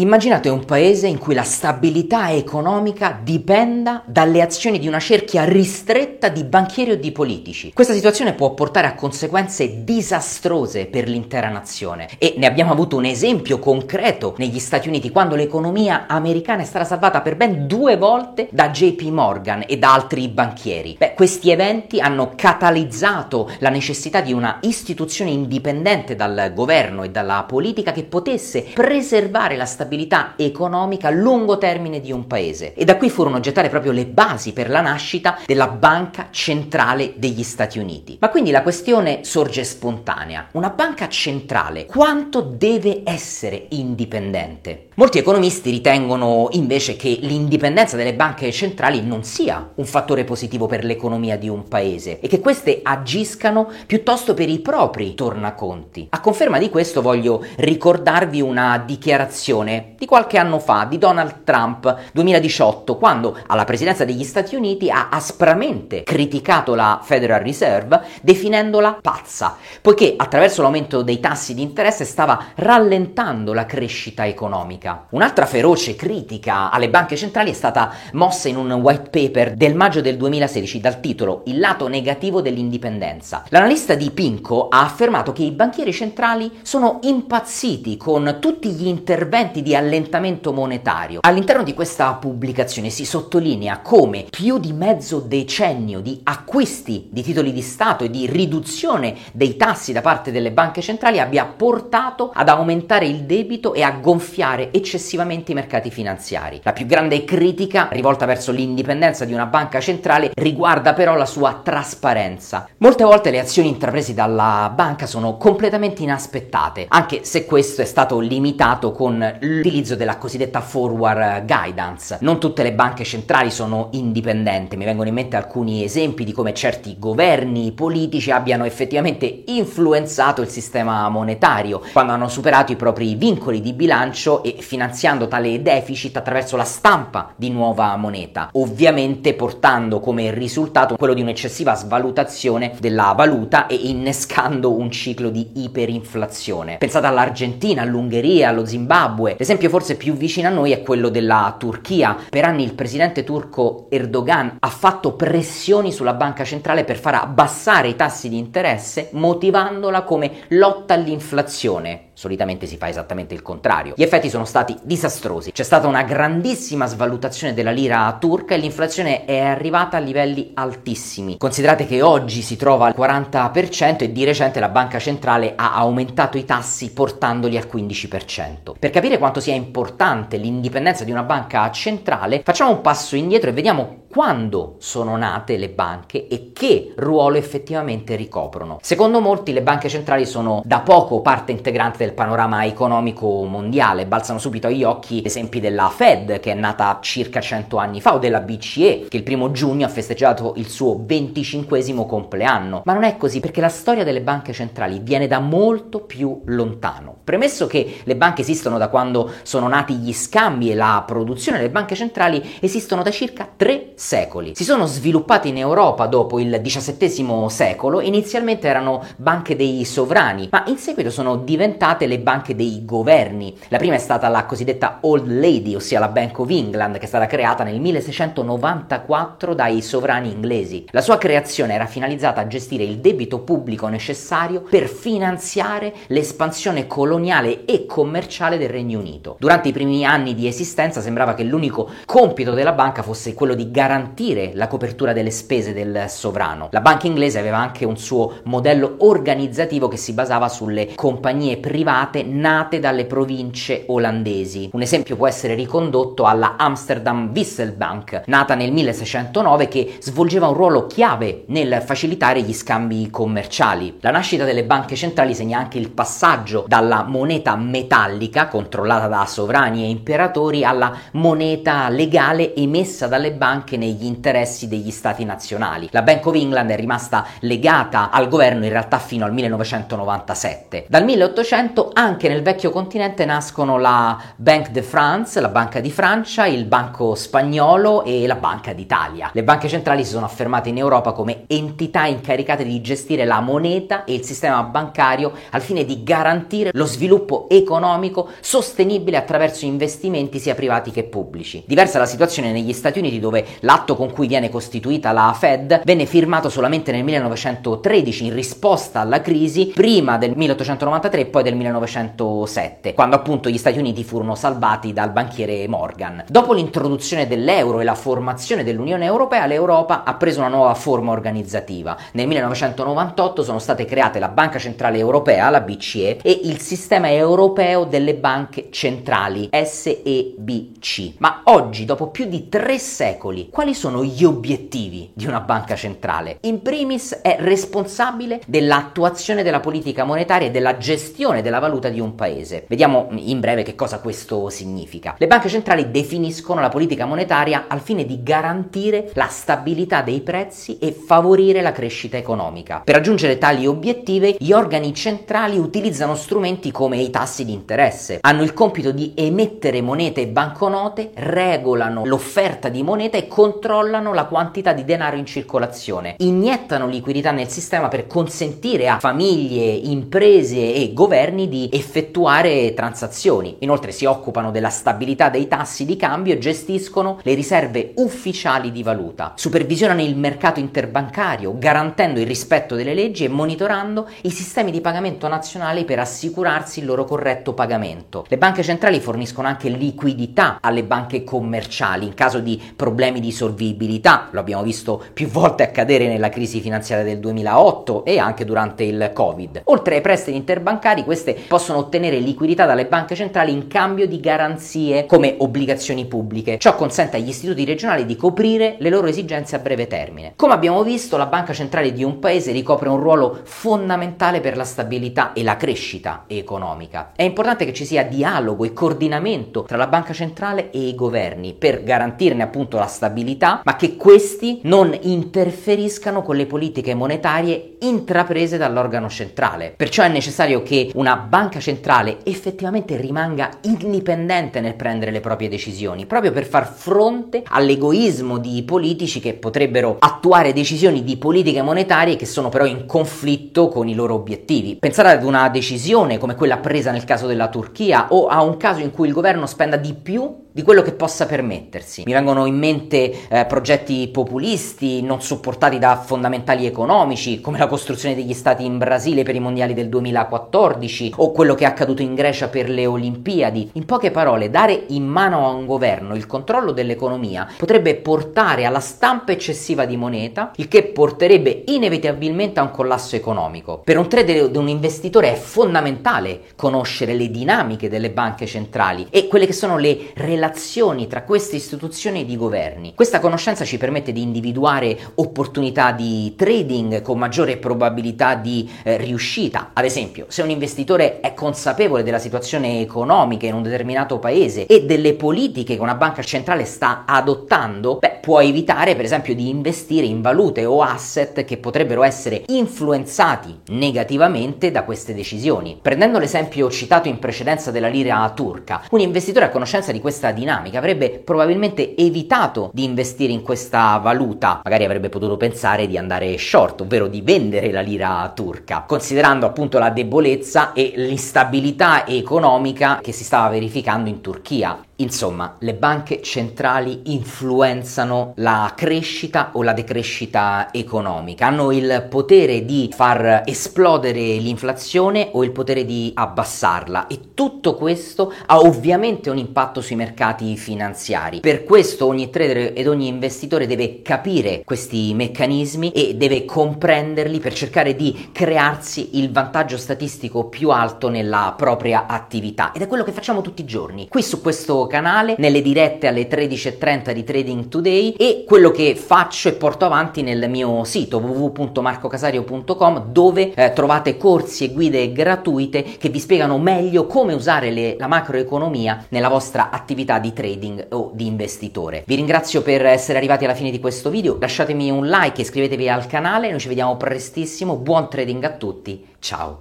[0.00, 6.30] Immaginate un paese in cui la stabilità economica dipenda dalle azioni di una cerchia ristretta
[6.30, 7.70] di banchieri o di politici.
[7.74, 13.04] Questa situazione può portare a conseguenze disastrose per l'intera nazione e ne abbiamo avuto un
[13.04, 18.48] esempio concreto negli Stati Uniti quando l'economia americana è stata salvata per ben due volte
[18.52, 20.96] da JP Morgan e da altri banchieri.
[20.98, 27.44] Beh, questi eventi hanno catalizzato la necessità di una istituzione indipendente dal governo e dalla
[27.46, 32.74] politica che potesse preservare la stabilità stabilità economica a lungo termine di un paese.
[32.74, 37.42] E da qui furono gettate proprio le basi per la nascita della Banca Centrale degli
[37.42, 38.16] Stati Uniti.
[38.20, 40.46] Ma quindi la questione sorge spontanea.
[40.52, 44.90] Una banca centrale quanto deve essere indipendente?
[45.00, 50.84] Molti economisti ritengono invece che l'indipendenza delle banche centrali non sia un fattore positivo per
[50.84, 56.08] l'economia di un paese e che queste agiscano piuttosto per i propri tornaconti.
[56.10, 61.96] A conferma di questo voglio ricordarvi una dichiarazione di qualche anno fa di Donald Trump
[62.12, 69.56] 2018 quando alla presidenza degli Stati Uniti ha aspramente criticato la Federal Reserve definendola pazza,
[69.80, 75.06] poiché attraverso l'aumento dei tassi di interesse stava rallentando la crescita economica.
[75.10, 80.00] Un'altra feroce critica alle banche centrali è stata mossa in un white paper del maggio
[80.00, 83.44] del 2016 dal titolo Il lato negativo dell'indipendenza.
[83.48, 89.59] L'analista di Pinco ha affermato che i banchieri centrali sono impazziti con tutti gli interventi
[89.62, 91.20] di di allentamento monetario.
[91.22, 97.52] All'interno di questa pubblicazione si sottolinea come più di mezzo decennio di acquisti di titoli
[97.52, 102.48] di Stato e di riduzione dei tassi da parte delle banche centrali abbia portato ad
[102.48, 106.58] aumentare il debito e a gonfiare eccessivamente i mercati finanziari.
[106.64, 111.60] La più grande critica rivolta verso l'indipendenza di una banca centrale riguarda però la sua
[111.62, 112.68] trasparenza.
[112.78, 118.18] Molte volte le azioni intraprese dalla banca sono completamente inaspettate, anche se questo è stato
[118.18, 122.18] limitato con l'utilizzo della cosiddetta forward guidance.
[122.20, 126.54] Non tutte le banche centrali sono indipendenti, mi vengono in mente alcuni esempi di come
[126.54, 133.60] certi governi politici abbiano effettivamente influenzato il sistema monetario quando hanno superato i propri vincoli
[133.60, 140.30] di bilancio e finanziando tale deficit attraverso la stampa di nuova moneta, ovviamente portando come
[140.32, 146.76] risultato quello di un'eccessiva svalutazione della valuta e innescando un ciclo di iperinflazione.
[146.78, 152.14] Pensate all'Argentina, all'Ungheria, allo Zimbabwe, L'esempio forse più vicino a noi è quello della Turchia.
[152.28, 157.88] Per anni il presidente turco Erdogan ha fatto pressioni sulla banca centrale per far abbassare
[157.88, 163.94] i tassi di interesse, motivandola come lotta all'inflazione solitamente si fa esattamente il contrario.
[163.96, 165.52] Gli effetti sono stati disastrosi.
[165.52, 171.38] C'è stata una grandissima svalutazione della lira turca e l'inflazione è arrivata a livelli altissimi.
[171.38, 176.36] Considerate che oggi si trova al 40% e di recente la banca centrale ha aumentato
[176.36, 178.72] i tassi portandoli al 15%.
[178.78, 183.54] Per capire quanto sia importante l'indipendenza di una banca centrale, facciamo un passo indietro e
[183.54, 188.78] vediamo quando sono nate le banche e che ruolo effettivamente ricoprono.
[188.82, 194.40] Secondo molti le banche centrali sono da poco parte integrante del panorama economico mondiale, balzano
[194.40, 198.40] subito agli occhi esempi della Fed che è nata circa 100 anni fa o della
[198.40, 203.38] BCE che il primo giugno ha festeggiato il suo 25 compleanno, ma non è così
[203.38, 207.16] perché la storia delle banche centrali viene da molto più lontano.
[207.22, 211.70] Premesso che le banche esistono da quando sono nati gli scambi e la produzione, le
[211.70, 214.52] banche centrali esistono da circa 3 secoli.
[214.54, 220.64] Si sono sviluppate in Europa dopo il XVII secolo, inizialmente erano banche dei sovrani, ma
[220.68, 223.54] in seguito sono diventate le banche dei governi.
[223.68, 227.06] La prima è stata la cosiddetta Old Lady, ossia la Bank of England, che è
[227.06, 230.86] stata creata nel 1694 dai sovrani inglesi.
[230.92, 237.66] La sua creazione era finalizzata a gestire il debito pubblico necessario per finanziare l'espansione coloniale
[237.66, 239.36] e commerciale del Regno Unito.
[239.38, 243.70] Durante i primi anni di esistenza sembrava che l'unico compito della banca fosse quello di
[243.70, 246.68] garantire garantire la copertura delle spese del sovrano.
[246.70, 252.22] La banca inglese aveva anche un suo modello organizzativo che si basava sulle compagnie private
[252.22, 254.70] nate dalle province olandesi.
[254.72, 260.86] Un esempio può essere ricondotto alla Amsterdam Wisselbank, nata nel 1609 che svolgeva un ruolo
[260.86, 263.98] chiave nel facilitare gli scambi commerciali.
[264.00, 269.82] La nascita delle banche centrali segna anche il passaggio dalla moneta metallica controllata da sovrani
[269.82, 275.88] e imperatori alla moneta legale emessa dalle banche negli interessi degli stati nazionali.
[275.90, 280.84] La Bank of England è rimasta legata al governo in realtà fino al 1997.
[280.88, 286.46] Dal 1800 anche nel vecchio continente nascono la Banque de France, la Banca di Francia,
[286.46, 289.30] il Banco Spagnolo e la Banca d'Italia.
[289.32, 294.04] Le banche centrali si sono affermate in Europa come entità incaricate di gestire la moneta
[294.04, 300.54] e il sistema bancario al fine di garantire lo sviluppo economico sostenibile attraverso investimenti sia
[300.54, 301.64] privati che pubblici.
[301.66, 306.04] Diversa la situazione negli Stati Uniti dove l'atto con cui viene costituita la Fed venne
[306.04, 312.94] firmato solamente nel 1913 in risposta alla crisi prima del 1893 e poi del 1907,
[312.94, 316.24] quando appunto gli Stati Uniti furono salvati dal banchiere Morgan.
[316.26, 321.96] Dopo l'introduzione dell'euro e la formazione dell'Unione Europea, l'Europa ha preso una nuova forma organizzativa.
[322.14, 327.84] Nel 1998 sono state create la Banca Centrale Europea, la BCE, e il Sistema Europeo
[327.84, 331.12] delle Banche Centrali, SEBC.
[331.18, 336.38] Ma oggi, dopo più di tre secoli, quali sono gli obiettivi di una banca centrale?
[336.44, 342.14] In primis è responsabile dell'attuazione della politica monetaria e della gestione della valuta di un
[342.14, 342.64] paese.
[342.68, 345.14] Vediamo in breve che cosa questo significa.
[345.18, 350.78] Le banche centrali definiscono la politica monetaria al fine di garantire la stabilità dei prezzi
[350.78, 352.80] e favorire la crescita economica.
[352.82, 358.20] Per raggiungere tali obiettivi, gli organi centrali utilizzano strumenti come i tassi di interesse.
[358.22, 364.26] Hanno il compito di emettere monete e banconote, regolano l'offerta di moneta e controllano la
[364.26, 366.14] quantità di denaro in circolazione.
[366.18, 373.56] Iniettano liquidità nel sistema per consentire a famiglie, imprese e governi di effettuare transazioni.
[373.60, 378.84] Inoltre si occupano della stabilità dei tassi di cambio e gestiscono le riserve ufficiali di
[378.84, 379.32] valuta.
[379.34, 385.26] Supervisionano il mercato interbancario, garantendo il rispetto delle leggi e monitorando i sistemi di pagamento
[385.26, 388.24] nazionali per assicurarsi il loro corretto pagamento.
[388.28, 394.28] Le banche centrali forniscono anche liquidità alle banche commerciali in caso di problemi di solvibilità.
[394.30, 399.10] Lo abbiamo visto più volte accadere nella crisi finanziaria del 2008 e anche durante il
[399.12, 399.62] Covid.
[399.64, 405.06] Oltre ai prestiti interbancari, queste possono ottenere liquidità dalle banche centrali in cambio di garanzie
[405.06, 406.58] come obbligazioni pubbliche.
[406.58, 410.32] Ciò consente agli istituti regionali di coprire le loro esigenze a breve termine.
[410.36, 414.64] Come abbiamo visto, la banca centrale di un paese ricopre un ruolo fondamentale per la
[414.64, 417.12] stabilità e la crescita economica.
[417.14, 421.54] È importante che ci sia dialogo e coordinamento tra la banca centrale e i governi
[421.54, 423.18] per garantirne appunto la stabilità,
[423.64, 429.72] ma che questi non interferiscano con le politiche monetarie intraprese dall'organo centrale.
[429.76, 436.06] Perciò è necessario che una banca centrale effettivamente rimanga indipendente nel prendere le proprie decisioni,
[436.06, 442.26] proprio per far fronte all'egoismo di politici che potrebbero attuare decisioni di politiche monetarie che
[442.26, 444.76] sono però in conflitto con i loro obiettivi.
[444.76, 448.80] Pensate ad una decisione come quella presa nel caso della Turchia o a un caso
[448.80, 452.02] in cui il governo spenda di più di quello che possa permettersi.
[452.04, 458.14] Mi vengono in mente eh, progetti populisti non supportati da fondamentali economici, come la costruzione
[458.14, 462.14] degli stati in Brasile per i mondiali del 2014 o quello che è accaduto in
[462.14, 463.70] Grecia per le Olimpiadi.
[463.74, 468.80] In poche parole, dare in mano a un governo il controllo dell'economia potrebbe portare alla
[468.80, 473.80] stampa eccessiva di moneta, il che porterebbe inevitabilmente a un collasso economico.
[473.82, 479.26] Per un trader o un investitore è fondamentale conoscere le dinamiche delle banche centrali e
[479.26, 482.92] quelle che sono le relazioni relazioni tra queste istituzioni e i governi.
[482.94, 489.70] Questa conoscenza ci permette di individuare opportunità di trading con maggiore probabilità di eh, riuscita.
[489.72, 494.84] Ad esempio, se un investitore è consapevole della situazione economica in un determinato paese e
[494.84, 500.06] delle politiche che una banca centrale sta adottando, beh, può evitare per esempio di investire
[500.06, 505.78] in valute o asset che potrebbero essere influenzati negativamente da queste decisioni.
[505.80, 510.00] Prendendo l'esempio citato in precedenza della lira turca, un investitore a conoscenza di
[510.32, 516.36] dinamica, avrebbe probabilmente evitato di investire in questa valuta, magari avrebbe potuto pensare di andare
[516.38, 523.12] short, ovvero di vendere la lira turca, considerando appunto la debolezza e l'instabilità economica che
[523.12, 524.78] si stava verificando in Turchia.
[525.00, 532.90] Insomma, le banche centrali influenzano la crescita o la decrescita economica, hanno il potere di
[532.94, 539.80] far esplodere l'inflazione o il potere di abbassarla e tutto questo ha ovviamente un impatto
[539.80, 541.40] sui mercati finanziari.
[541.40, 547.54] Per questo ogni trader ed ogni investitore deve capire questi meccanismi e deve comprenderli per
[547.54, 553.12] cercare di crearsi il vantaggio statistico più alto nella propria attività ed è quello che
[553.12, 554.06] facciamo tutti i giorni.
[554.08, 559.48] Qui su questo canale, nelle dirette alle 13.30 di Trading Today e quello che faccio
[559.48, 566.08] e porto avanti nel mio sito www.marcocasario.com dove eh, trovate corsi e guide gratuite che
[566.08, 571.26] vi spiegano meglio come usare le, la macroeconomia nella vostra attività di trading o di
[571.26, 572.02] investitore.
[572.06, 576.06] Vi ringrazio per essere arrivati alla fine di questo video, lasciatemi un like, iscrivetevi al
[576.06, 579.58] canale, noi ci vediamo prestissimo, buon trading a tutti, ciao!